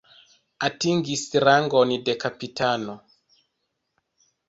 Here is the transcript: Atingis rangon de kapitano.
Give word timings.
Atingis 0.67 1.23
rangon 1.45 1.91
de 2.09 2.17
kapitano. 2.25 2.99